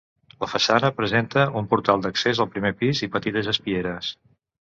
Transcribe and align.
La 0.43 0.47
façana 0.51 0.89
presenta 1.01 1.43
un 1.61 1.67
portal 1.73 2.01
d'accés 2.05 2.41
al 2.45 2.49
primer 2.55 2.73
pis 2.79 3.03
i 3.09 3.11
petites 3.17 3.51
espieres. 3.53 4.11